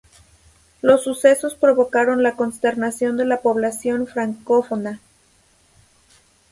[0.81, 4.99] Los sucesos provocaron la consternación de la población francófona.